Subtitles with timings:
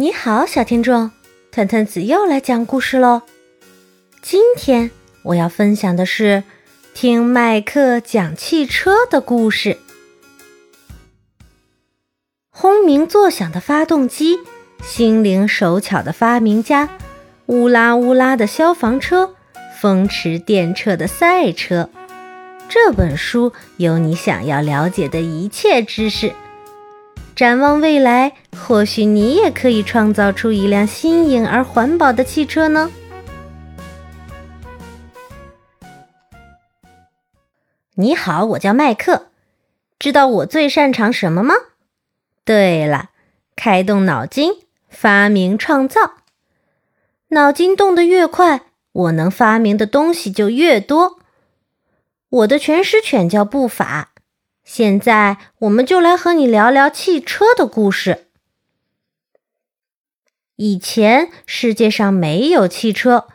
[0.00, 1.10] 你好，小听众，
[1.50, 3.22] 团团子又来讲故事喽。
[4.22, 4.92] 今天
[5.24, 6.44] 我要分享的是
[6.94, 9.76] 听麦克讲汽车的故事。
[12.48, 14.38] 轰鸣作响的发动机，
[14.84, 16.90] 心灵手巧的发明家，
[17.46, 19.34] 乌拉乌拉的消防车，
[19.80, 21.90] 风驰电掣的赛车。
[22.68, 26.32] 这本书有你想要了解的一切知识。
[27.38, 32.90] 展望未来，或许你也可以创造出一辆新颖而环保的汽车呢。
[37.94, 39.26] 你好，我叫麦克。
[40.00, 41.54] 知道我最擅长什么吗？
[42.44, 43.10] 对了，
[43.54, 44.54] 开动脑筋，
[44.88, 46.14] 发明创造。
[47.28, 51.20] 脑筋动得越快，我能发明的东西就越多。
[52.30, 54.10] 我的全师犬叫步法。
[54.68, 58.26] 现在，我们就来和你聊聊汽车的故事。
[60.56, 63.28] 以前世界上没有汽车，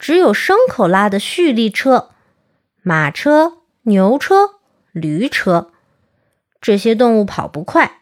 [0.00, 2.10] 只有牲口拉的蓄力车、
[2.82, 4.56] 马车、牛车、
[4.90, 5.70] 驴车。
[6.60, 8.00] 这些动物跑不快，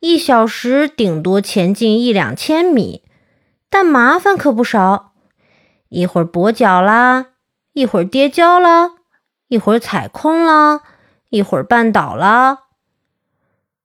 [0.00, 3.04] 一小时顶多前进一两千米，
[3.70, 5.12] 但麻烦可不少。
[5.88, 7.26] 一会儿跛脚啦，
[7.74, 8.90] 一会儿跌跤啦，
[9.46, 10.82] 一会儿踩空啦。
[11.34, 12.66] 一会儿绊倒了，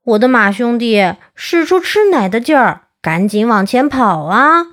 [0.03, 4.67] 我的马兄弟使出吃奶的劲儿，赶紧往前跑啊！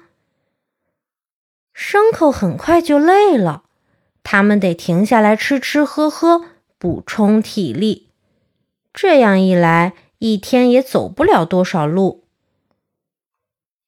[1.74, 3.62] 牲口很快就累了，
[4.22, 6.42] 他们得停下来吃吃喝喝，
[6.76, 8.10] 补充体力。
[8.92, 12.24] 这样一来，一天也走不了多少路。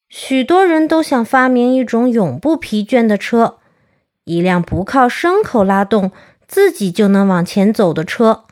[0.08, 3.58] 许多人都想发明一种永不疲倦的车，
[4.24, 6.10] 一辆不靠牲口拉动，
[6.46, 8.46] 自己就能往前走的车。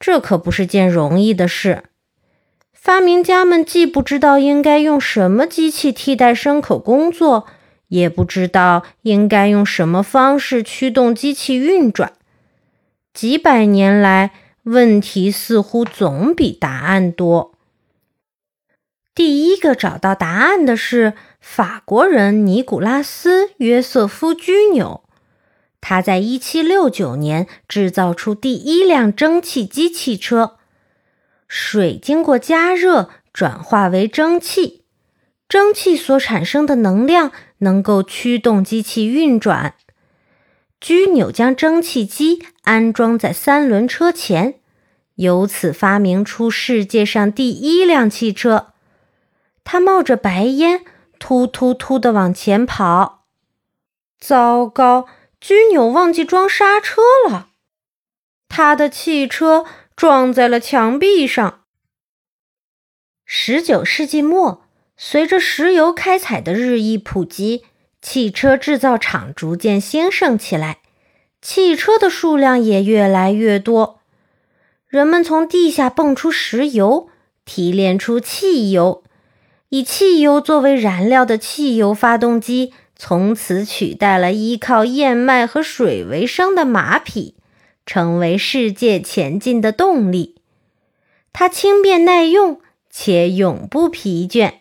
[0.00, 1.84] 这可不是件容易的事。
[2.72, 7.46] 发明家们既不知道应该用什么机器替代牲口工作，
[7.88, 12.14] 也不知道应该用什么方式驱动机器运转。
[13.12, 14.30] 几百年来，
[14.62, 17.52] 问题似乎总比答案多。
[19.14, 25.02] 第一个找到答案的是法国人尼古拉斯·约瑟夫·居纽。
[25.80, 30.58] 他在1769年制造出第一辆蒸汽机汽车，
[31.48, 34.84] 水经过加热转化为蒸汽，
[35.48, 39.74] 蒸汽所产生的能量能够驱动机器运转。
[40.80, 44.60] 居纽将蒸汽机安装在三轮车前，
[45.16, 48.68] 由此发明出世界上第一辆汽车。
[49.64, 50.82] 它冒着白烟，
[51.18, 53.24] 突突突地往前跑。
[54.18, 55.06] 糟糕！
[55.40, 57.48] 居纽忘记装刹车了，
[58.48, 59.64] 他的汽车
[59.96, 61.62] 撞在了墙壁上。
[63.24, 64.64] 十九世纪末，
[64.98, 67.64] 随着石油开采的日益普及，
[68.02, 70.80] 汽车制造厂逐渐兴盛起来，
[71.40, 74.00] 汽车的数量也越来越多。
[74.86, 77.08] 人们从地下泵出石油，
[77.46, 79.02] 提炼出汽油，
[79.70, 82.74] 以汽油作为燃料的汽油发动机。
[83.02, 87.34] 从此取代了依靠燕麦和水为生的马匹，
[87.86, 90.42] 成为世界前进的动力。
[91.32, 92.60] 它轻便耐用
[92.90, 94.56] 且永不疲倦。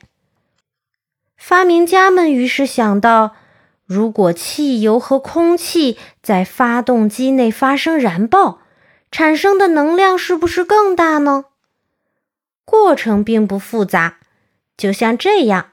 [1.36, 3.36] 发明家们于是想到：
[3.86, 8.62] 如果汽油和空气在发动机内发生燃爆，
[9.12, 11.44] 产生的能量是不是更大呢？
[12.64, 14.20] 过程并不复杂，
[14.78, 15.72] 就像这样。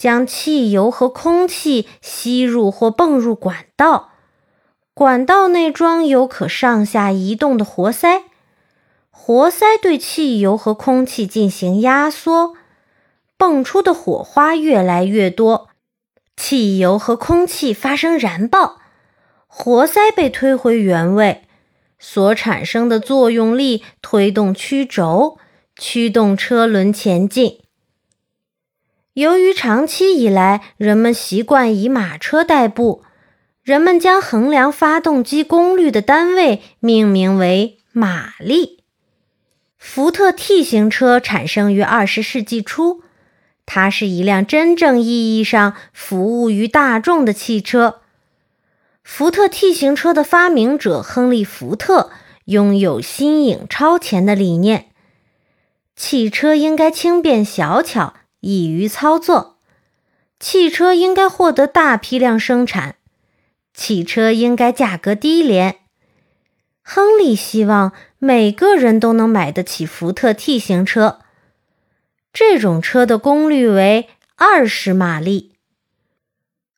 [0.00, 4.12] 将汽油和空气吸入或泵入管道，
[4.94, 8.22] 管道内装有可上下移动的活塞，
[9.10, 12.54] 活塞对汽油和空气进行压缩，
[13.36, 15.68] 泵出的火花越来越多，
[16.34, 18.78] 汽油和空气发生燃爆，
[19.46, 21.42] 活塞被推回原位，
[21.98, 25.36] 所产生的作用力推动曲轴，
[25.76, 27.58] 驱动车轮前进。
[29.20, 33.02] 由于长期以来人们习惯以马车代步，
[33.62, 38.82] 人们将衡量发动机功率的单位命名为马力。
[39.76, 43.02] 福特 T 型车产生于二十世纪初，
[43.66, 48.00] 它是一辆真正意义上服务于大众的汽车。
[49.04, 52.10] 福特 T 型车的发明者亨利·福特
[52.46, 54.86] 拥有新颖超前的理念：
[55.94, 58.14] 汽车应该轻便小巧。
[58.40, 59.58] 易于操作，
[60.38, 62.96] 汽车应该获得大批量生产，
[63.72, 65.76] 汽车应该价格低廉。
[66.82, 71.20] 亨利希望每个人都能买得起福特 T 型车。
[72.32, 75.56] 这种车的功率为二十马力。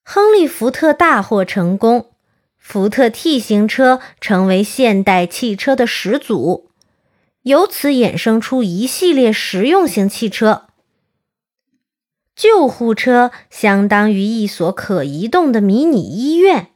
[0.02, 2.10] 亨利·福特大获成功，
[2.58, 6.70] 福特 T 型车成为现代汽车的始祖，
[7.42, 10.66] 由此衍生出一系列实用型汽车。
[12.34, 16.68] 救护车相当于一所可移动的迷你医院，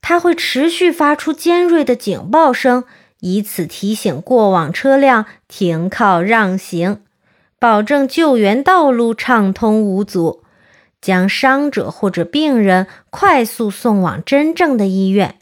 [0.00, 2.84] 它会持续发出尖锐的警报声，
[3.20, 7.02] 以此提醒过往车辆停靠让行，
[7.58, 10.42] 保证救援道路畅通无阻。
[10.98, 15.38] 将伤者或者病人快速送往真正的医院。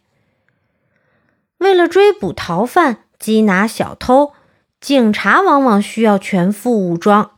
[1.56, 4.32] 为了追捕逃犯、缉拿小偷，
[4.78, 7.33] 警察往往需要全副武装。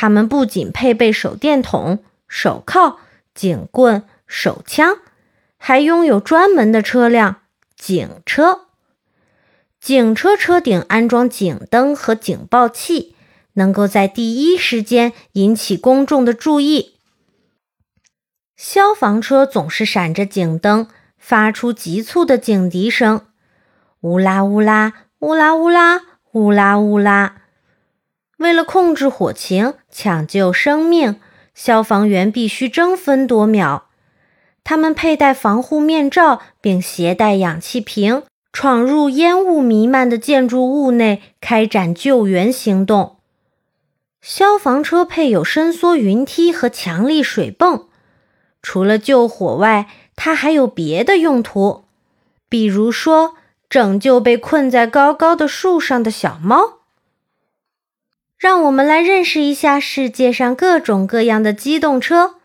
[0.00, 3.00] 他们不仅配备手电筒、手铐、
[3.34, 4.98] 警棍、手枪，
[5.56, 7.38] 还拥有专门的车辆——
[7.76, 8.60] 警车。
[9.80, 13.16] 警车车顶安装警灯和警报器，
[13.54, 16.94] 能够在第一时间引起公众的注意。
[18.56, 20.86] 消防车总是闪着警灯，
[21.18, 23.22] 发出急促的警笛声，
[24.02, 26.02] 乌拉乌拉，乌拉乌拉，
[26.34, 27.37] 乌拉乌拉。
[28.38, 31.20] 为了控制火情，抢救生命，
[31.54, 33.84] 消防员必须争分夺秒。
[34.64, 43.16] 他们佩戴防护面罩，并携带氧气瓶，闯入烟雾弥漫的建筑物内，开展救援行动。
[44.20, 47.86] 消防车配有伸缩云梯和强力水泵。
[48.60, 51.84] 除了救火外，它还有别的用途，
[52.48, 53.34] 比如说
[53.68, 56.77] 拯救被困在高高的树上的小猫。
[58.38, 62.36] 让我们来认识一下世界上各种各样的机动车。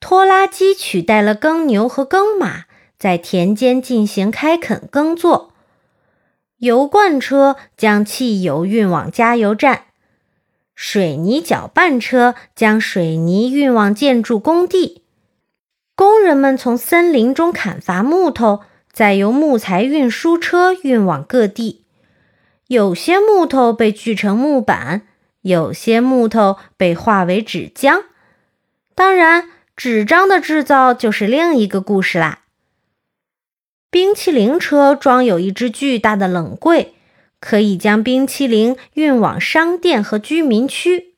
[0.00, 2.64] 拖拉机取代了耕牛和耕马，
[2.98, 5.52] 在田间进行开垦耕作。
[6.58, 9.84] 油罐车将汽油运往加油站，
[10.74, 15.02] 水泥搅拌车将水泥运往建筑工地。
[15.94, 18.62] 工人们从森林中砍伐木头，
[18.92, 21.84] 再由木材运输车运往各地。
[22.68, 25.06] 有些木头被锯成木板，
[25.40, 28.04] 有些木头被化为纸浆。
[28.94, 32.40] 当然，纸张的制造就是另一个故事啦。
[33.90, 36.94] 冰淇淋车装有一只巨大的冷柜，
[37.40, 41.14] 可以将冰淇淋运往商店和居民区。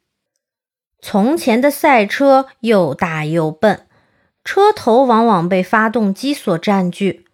[1.03, 3.87] 从前的赛车又大又笨。
[4.45, 7.27] 车头往往被发动机所占据，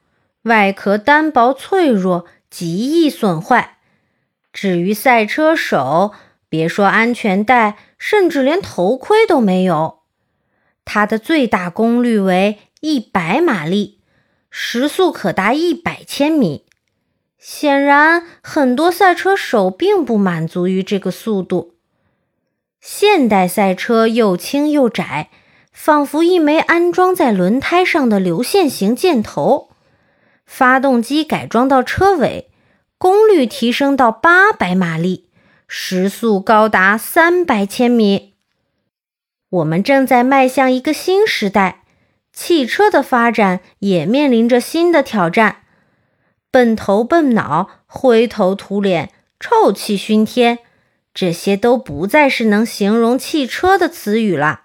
[0.43, 3.76] 外壳单薄脆弱，极易损坏。
[4.57, 6.13] 至于赛车手，
[6.49, 9.99] 别说安全带，甚至连头盔都没有。
[10.87, 14.01] 它的最大功率为一百马力，
[14.49, 16.65] 时速可达一百千米。
[17.39, 21.75] 显然，很多赛车手并不满足于这个速度。
[22.81, 25.29] 现代赛车又轻又窄。
[25.71, 29.69] 仿佛一枚安装在轮胎上的流线型箭头，
[30.47, 32.49] 发动机改装到车尾，
[32.99, 35.29] 功率提升到八百马力，
[35.69, 38.35] 时速高达三百千米。
[39.51, 41.83] 我们正在迈向一个新时代，
[42.33, 45.63] 汽车的发展也面临着新的挑战。
[46.51, 50.61] 笨头笨脑、灰头土脸、臭气熏天，
[51.13, 54.63] 这些都不再是能形容汽车的词语了。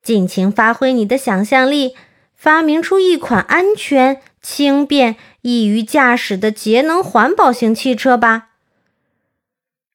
[0.00, 1.96] 尽情发挥你的想象力，
[2.42, 8.48] 发明出一款安全、轻便、易于驾驶的节能环保型汽车吧！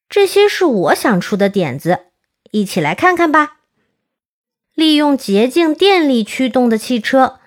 [0.07, 2.05] 这些是我想出的点子，
[2.51, 3.57] 一起来看看吧。
[4.73, 7.39] 利用洁净电力驱动的汽车，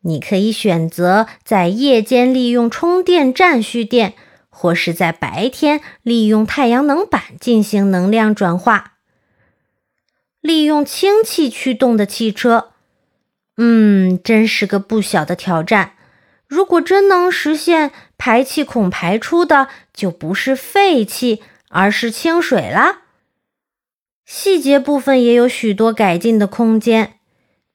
[0.00, 4.14] 你可以选择在夜间利用充电站蓄电，
[4.48, 8.94] 或是在白天利用太阳能板进行能量转化。
[10.40, 12.70] 利用氢气驱动的汽车，
[13.58, 15.92] 嗯，真是个不小的挑战。
[16.46, 23.02] 如果真能实现，排气孔排出的就不是废气，而是清水啦。
[24.24, 27.14] 细节部分也有许多改进的空间，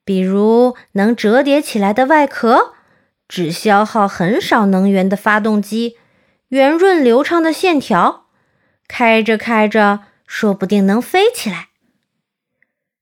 [0.05, 2.73] 比如能折叠起来的外壳，
[3.27, 5.97] 只消耗很少能源的发动机，
[6.47, 8.27] 圆润流畅的线条，
[8.87, 11.69] 开着开着，说不定能飞起来。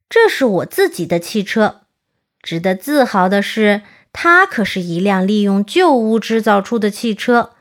[0.09, 1.80] 这是我自己的汽车，
[2.41, 3.81] 值得自豪的是，
[4.12, 7.51] 它可是一辆利用旧物制造出的汽车。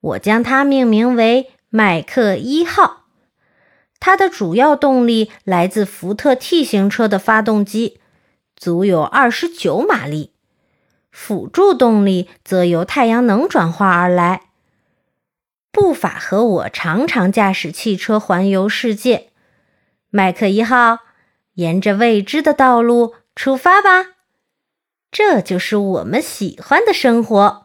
[0.00, 3.06] 我将它命名为麦克一号。
[4.00, 8.00] 它的主要动力来自福特 T 型车的发动机，
[8.56, 10.32] 足有二十九马力；
[11.12, 14.42] 辅助动力则由太阳能转化而来。
[15.70, 19.28] 布法和我常常驾驶汽车环游世界。
[20.10, 20.98] 麦克一号，
[21.54, 24.16] 沿着未知的道路出发吧！
[25.10, 27.61] 这就是我们喜欢的生活。